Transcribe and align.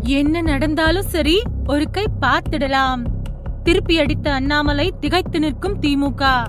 என்ன 0.00 0.40
நடந்தாலும் 0.40 1.06
சரி 1.06 1.42
ஒரு 1.66 1.90
கை 1.90 2.06
பார்த்திடலாம். 2.20 3.06
திருப்பி 3.62 3.98
அடித்த 3.98 4.32
அண்ணாமலை 4.32 4.94
திகைத்து 5.00 5.38
நிற்கும் 5.38 5.80
திமுக. 5.80 6.46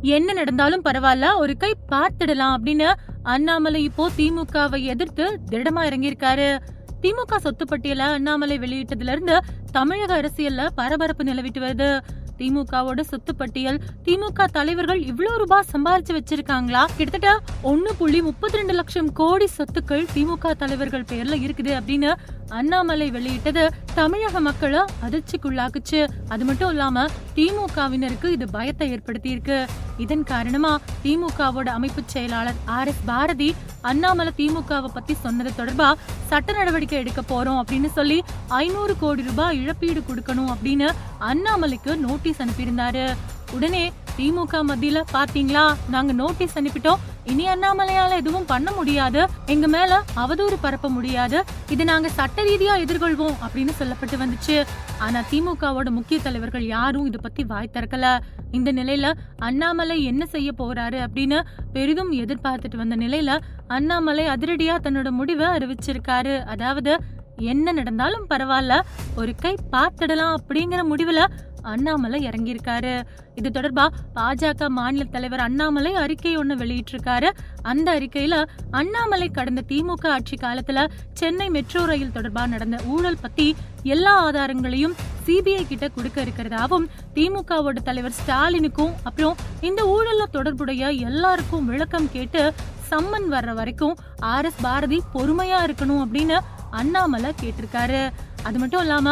என்ன 0.00 0.32
நடந்தாலும் 0.32 0.84
பரவாயில்ல 0.84 1.36
ஒரு 1.36 1.56
கை 1.56 1.74
பார்த்திடலாம் 1.92 2.56
அப்படின்னு 2.56 2.92
அண்ணாமலை 3.22 3.82
இப்போ 3.82 4.10
திமுகவை 4.16 4.82
எதிர்த்து 4.82 5.40
திடமா 5.50 5.82
இறங்கியிருக்காரு. 5.84 6.58
திமுக 7.02 7.36
சொத்து 7.36 7.64
பட்டியல 7.64 7.98
அண்ணாமலை 7.98 8.58
வெளியிட்டதுல 8.58 9.10
இருந்து 9.10 9.40
தமிழக 9.72 10.20
அரசியல்ல 10.20 10.68
பரபரப்பு 10.74 11.24
நிலவிட்டு 11.24 11.58
வருது. 11.58 12.00
திமுகவோட 12.38 13.00
சொத்து 13.00 13.34
பட்டியல் 13.34 13.80
திமுக 14.04 14.44
தலைவர்கள் 14.44 15.00
இவ்வளவு 15.10 15.38
ரூபாய் 15.38 15.68
சம்பாரிச்சு 15.72 16.14
வச்சிருக்காங்களா? 16.18 16.84
கிட்டத்தட்ட 16.96 17.52
ஒன்னு 17.62 17.94
புள்ளி 17.94 18.22
முப்பத்தி 18.22 18.56
ரெண்டு 18.56 18.74
லட்சம் 18.74 19.12
கோடி 19.12 19.48
சொத்துக்கள் 19.58 20.04
திமுக 20.14 20.54
தலைவர்கள் 20.62 21.08
பேர்ல 21.12 21.36
இருக்குது 21.44 21.72
அப்படின்னு 21.78 22.12
அண்ணாமலை 22.48 23.10
வெளியிட்டது. 23.10 23.70
தமிழக 23.94 24.40
மக்களை 24.40 24.82
அதிர்ச்சிக்குள்ளாக்குச்சு. 25.06 26.08
அது 26.28 26.44
மட்டும் 26.44 26.70
இல்லாம 26.70 27.06
திமுகவினருக்கு 27.36 28.28
இது 28.28 28.48
பயத்தை 28.50 28.90
ஏற்படுத்தி 28.90 29.30
இருக்கு 29.30 29.58
இதன் 29.98 30.24
காரணமா 30.24 30.78
திமுகவோட 31.04 31.68
அமைப்பு 31.68 32.02
செயலாளர் 32.06 32.54
ஆர் 32.64 32.88
எஸ் 32.88 33.04
பாரதி 33.06 33.54
அண்ணாமலை 33.80 34.32
திமுகவை 34.38 34.90
பத்தி 34.94 35.16
சொன்னது 35.22 35.50
தொடர்பா 35.58 35.94
சட்ட 36.28 36.52
நடவடிக்கை 36.52 36.98
எடுக்க 36.98 37.20
போறோம் 37.20 37.60
அப்படின்னு 37.60 37.92
சொல்லி 37.92 38.22
ஐநூறு 38.48 38.98
கோடி 38.98 39.22
ரூபாய் 39.22 39.58
இழப்பீடு 39.58 40.02
கொடுக்கணும் 40.08 40.50
அப்படின்னு 40.54 40.88
அண்ணாமலைக்கு 41.20 41.96
நோட்டீஸ் 41.96 42.42
அனுப்பியிருந்தாரு. 42.42 43.14
உடனே 43.52 43.92
திமுக 44.18 44.60
மத்தியில 44.68 45.02
பாத்தீங்களா? 45.12 45.74
நாங்க 45.90 46.12
நோட்டீஸ் 46.12 46.58
அனுப்பிட்டோம். 46.58 47.00
இனி 47.24 47.46
அண்ணாமலையால 47.46 48.10
எதுவும் 48.10 48.44
பண்ண 48.44 48.72
முடியாது. 48.72 49.26
எங்க 49.46 49.66
மேல 49.66 50.02
அவதூறு 50.16 50.56
பரப்ப 50.60 50.88
முடியாது. 50.88 51.44
இதை 51.68 51.84
நாங்க 51.84 52.08
சட்ட 52.08 52.42
ரீதியா 52.42 52.74
எதிர்கொள்வோம் 52.84 53.34
அப்படின்னு 53.44 53.72
சொல்லப்பட்டு 53.80 54.18
வந்துச்சு. 54.24 54.64
ஆனா 54.98 55.22
திமுகவோட 55.30 55.90
முக்கிய 55.90 56.20
தலைவர்கள் 56.20 56.66
யாரும் 56.66 57.06
இத 57.06 57.18
பத்தி 57.18 57.44
வாய் 57.44 57.70
திறக்கல. 57.72 58.18
இந்த 58.50 58.72
நிலையில 58.72 59.12
அண்ணாமலை 59.38 60.04
என்ன 60.04 60.26
செய்ய 60.26 60.52
போறாரு 60.58 61.06
அப்படின்னு 61.06 61.40
பெரிதும் 61.72 62.12
எதிர்பார்த்துட்டு 62.12 62.76
வந்த 62.76 62.96
நிலையில 62.96 63.40
அண்ணாமலை 63.68 64.26
அதிரடியா 64.26 64.76
தன்னோட 64.82 65.10
முடிவை 65.10 65.46
அறிவிச்சிருக்காரு. 65.46 66.44
அதாவது 66.44 66.98
என்ன 67.36 67.72
நடந்தாலும் 67.72 68.26
பரவாயில்ல. 68.30 68.80
ஒரு 69.16 69.34
கை 69.34 69.56
பார்த்திடலாம் 69.72 70.34
அப்படிங்கிற 70.36 70.82
முடிவுல 70.90 71.26
அண்ணாமலை 71.72 72.18
இறங்கியிருக்காரு. 72.28 72.94
இது 73.34 73.48
தொடர்பா 73.54 73.86
பாஜக 74.14 74.68
மாநில 74.78 75.04
தலைவர் 75.04 75.42
அண்ணாமலை 75.46 75.92
அறிக்கை 76.02 76.32
ஒன்று 76.36 76.56
வெளியிட்டிருக்காரு. 76.56 77.30
அந்த 77.62 77.88
அறிக்கையில 77.98 78.34
அண்ணாமலை 78.80 79.28
கடந்த 79.28 79.62
திமுக 79.68 80.06
ஆட்சி 80.16 80.36
காலத்துல 80.36 80.86
சென்னை 81.12 81.48
மெட்ரோ 81.50 81.84
ரயில் 81.84 82.14
தொடர்பா 82.14 82.44
நடந்த 82.46 82.78
ஊழல் 82.86 83.22
பத்தி 83.24 83.48
எல்லா 83.94 84.14
ஆதாரங்களையும் 84.26 84.94
சிபிஐ 85.26 85.62
கிட்ட 85.66 85.86
கொடுக்க 85.88 86.18
இருக்கிறதாவும் 86.24 86.86
திமுகவோட 87.14 87.78
தலைவர் 87.88 88.16
ஸ்டாலினுக்கும் 88.18 88.94
அப்புறம் 89.02 89.36
இந்த 89.68 89.82
ஊழல்ல 89.94 90.24
தொடர்புடைய 90.30 90.90
எல்லாருக்கும் 91.08 91.68
விளக்கம் 91.72 92.08
கேட்டு 92.12 92.42
சம்மன் 92.90 93.28
வர்ற 93.30 93.52
வரைக்கும் 93.54 93.94
ஆர் 94.32 94.44
எஸ் 94.44 94.62
பாரதி 94.62 94.98
பொறுமையா 95.14 95.58
இருக்கணும் 95.66 96.02
அப்படின்னு 96.04 96.36
அண்ணாமலை 96.80 97.30
கேட்டிருக்காரு. 97.42 98.00
அது 98.42 98.58
மட்டும் 98.58 98.80
இல்லாம 98.80 99.08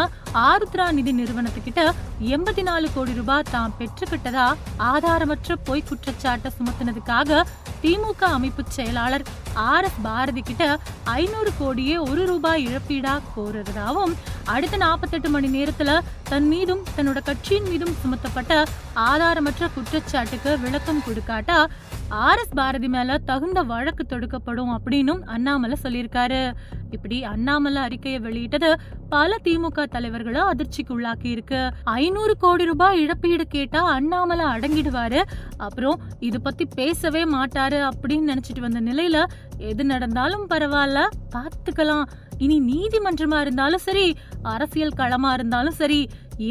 ஆருத்ரா 0.49 0.87
நிதி 0.93 1.13
நிறுவனத்துக்கிட்ட 1.21 1.83
எண்பத்தி 2.31 2.63
நாலு 2.63 2.89
கோடி 2.95 3.13
ரூபாய் 3.13 3.45
தாம் 3.51 3.75
பெற்றுக்கிட்டதா 3.79 4.47
ஆதாரமற்ற 4.79 5.57
பொய் 5.65 5.83
குற்றச்சாட்டை 5.89 6.51
சுமத்தினதுக்காக 6.59 7.43
திமுக 7.83 8.23
அமைப்பு 8.23 8.63
செயலாளர் 8.69 9.25
ஆர் 9.55 9.85
எஸ் 9.85 10.01
பாரதி 10.03 10.41
கிட்ட 10.41 10.79
ஐநூறு 11.05 11.51
கோடியே 11.59 11.97
ஒரு 11.99 12.27
ரூபாய் 12.27 12.67
இழப்பீடா 12.67 13.21
கோருறதாவும் 13.37 14.15
அடுத்த 14.45 14.77
நாற்பத்தெட்டு 14.77 15.29
மணி 15.29 15.49
நேரத்துல 15.59 15.99
தன் 16.23 16.47
மீதும் 16.47 16.85
தன்னோட 16.97 17.19
கட்சியின் 17.23 17.69
மீதும் 17.69 17.97
சுமத்தப்பட்ட 18.03 18.65
ஆதாரமற்ற 18.97 19.71
குற்றச்சாட்டுக்கு 19.75 20.59
விளக்கம் 20.61 21.03
கொடுக்காட்டா 21.07 21.67
ஆர் 22.09 22.39
எஸ் 22.39 22.55
பாரதி 22.55 22.89
மேல 22.89 23.19
தகுந்த 23.19 23.63
வழக்கு 23.63 24.07
தொடுக்கப்படும் 24.09 24.73
அப்படின்னும் 24.77 25.23
அண்ணாமலை 25.25 25.77
சொல்லியிருக்காரு. 25.83 26.53
இப்படி 26.91 27.25
அண்ணாமலை 27.25 27.83
அறிக்கையை 27.83 28.21
வெளியிட்டது 28.21 28.81
பல 29.09 29.37
திமுக 29.45 29.87
தலைவர்களை 29.87 30.41
அதிர்ச்சிக்கு 30.41 30.93
உள்ளாக்கி 30.99 31.25
இருக்கு 31.25 31.61
ஐநூறு 32.13 32.35
கோடி 32.37 32.65
ரூபாய் 32.65 32.99
இழப்பீடு 33.03 33.45
கேட்டா 33.49 33.81
அண்ணாமலை 33.93 34.45
அடங்கிடுவாரு. 34.45 35.21
அப்புறம் 35.57 36.01
இது 36.21 36.39
பத்தி 36.41 36.65
பேசவே 36.75 37.23
மாட்டாரு 37.25 37.79
அப்படின்னு 37.89 38.29
நினைச்சிட்டு 38.31 38.63
வந்த 38.65 38.81
நிலையில 38.81 39.23
எது 39.71 39.85
நடந்தாலும் 39.85 40.45
பரவாயில்ல 40.51 41.07
பார்த்துக்கலாம் 41.37 42.05
இனி 42.39 42.59
நீதிமன்றமா 42.73 43.41
இருந்தாலும் 43.41 43.85
சரி 43.87 44.05
அரசியல் 44.43 44.95
களமா 44.97 45.33
இருந்தாலும் 45.33 45.79
சரி 45.81 46.01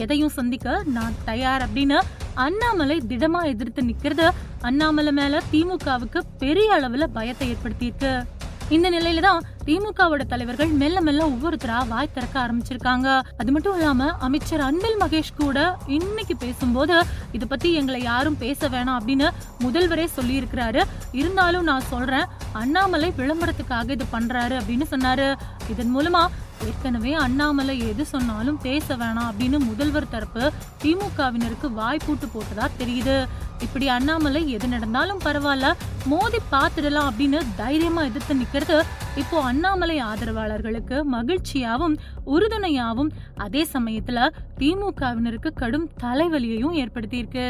எதையும் 0.01 0.35
சந்திக்க 0.39 0.83
நான் 0.97 1.21
தயார் 1.25 1.69
அப்படின்னு 1.69 1.99
அண்ணாமலை 2.47 2.99
திடமா 3.07 3.43
எதிர்த்து 3.53 3.83
நிக்கிறது 3.83 4.27
அண்ணாமலை 4.61 5.11
மேல 5.11 5.41
திமுகவுக்கு 5.51 6.21
பெரிய 6.37 6.69
அளவுல 6.77 7.07
பயத்தை 7.19 7.47
ஏற்படுத்தியிருக்கு. 7.53 8.13
இந்த 8.75 8.87
நிலையில 8.95 9.21
தான் 9.25 9.45
திமுகவோட 9.67 10.23
தலைவர்கள் 10.31 10.69
மெல்ல 10.81 10.97
மெல்ல 11.07 11.21
ஒவ்வொருத்தரா 11.31 11.77
வாய் 11.87 12.11
திறக்க 12.15 12.35
ஆரம்பிச்சிருக்காங்க. 12.43 13.07
அது 13.41 13.49
மட்டும் 13.55 13.75
இல்லாம 13.77 14.07
அமைச்சர் 14.27 14.63
அன்பில் 14.67 14.99
மகேஷ் 15.01 15.31
கூட 15.41 15.57
இன்னைக்கு 15.97 16.35
பேசும்போது 16.43 16.95
இத 17.37 17.45
பத்தி 17.45 17.71
எங்களை 17.79 18.01
யாரும் 18.03 18.37
பேச 18.43 18.69
வேணாம் 18.75 18.99
அப்படின்னு 18.99 19.27
முதல்வரே 19.65 20.05
சொல்லி 20.17 20.35
இருக்கிறாரு 20.41 20.83
இருந்தாலும் 21.21 21.67
நான் 21.71 21.89
சொல்றேன் 21.93 22.29
அண்ணாமலை 22.61 23.09
விளம்பரத்துக்காக 23.19 23.97
இது 23.97 24.07
பண்றாரு 24.15 24.55
அப்படின்னு 24.61 24.87
சொன்னாரு. 24.93 25.27
இதன் 25.73 25.93
மூலமா 25.97 26.23
ஏற்கனவே 26.69 27.13
அண்ணாமலை 27.25 27.75
எது 27.91 28.03
சொன்னாலும் 28.15 28.57
பேச 28.65 28.95
வேணாம் 29.03 29.29
அப்படின்னு 29.29 29.59
முதல்வர் 29.69 30.11
தரப்பு 30.15 30.43
திமுகவினருக்கு 30.83 31.69
வாய்ப்பூட்டு 31.79 32.27
போட்டதா 32.33 32.67
தெரியுது. 32.81 33.15
இப்படி 33.61 33.87
அண்ணாமலை 33.87 34.51
எது 34.51 34.67
நடந்தாலும் 34.67 35.19
பரவாயில்ல 35.25 35.73
மோதி 36.05 36.37
பார்த்துடலாம் 36.51 37.09
அப்படின்னு 37.09 37.39
தைரியமா 37.55 38.03
எதிர்த்து 38.03 38.35
நிக்கிறது 38.35 38.77
இப்போ 39.15 39.41
அண்ணாமலை 39.41 40.01
ஆதரவாளர்களுக்கு 40.01 40.97
மகிழ்ச்சியாவும் 41.11 41.95
உறுதுணையாவும் 42.25 43.11
அதே 43.35 43.67
சமயத்துல 43.73 44.29
திமுகவினருக்கு 44.59 45.51
கடும் 45.53 45.89
தலைவலியையும் 46.03 46.77
ஏற்படுத்தியிருக்கு. 46.81 47.47